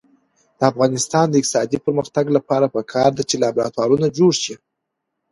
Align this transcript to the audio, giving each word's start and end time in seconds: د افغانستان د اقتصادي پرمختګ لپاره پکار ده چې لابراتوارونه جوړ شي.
د 0.57 0.59
افغانستان 0.71 1.25
د 1.29 1.35
اقتصادي 1.41 1.77
پرمختګ 1.85 2.25
لپاره 2.37 2.71
پکار 2.75 3.09
ده 3.17 3.23
چې 3.29 3.35
لابراتوارونه 3.43 4.07
جوړ 4.17 4.33
شي. 4.43 4.55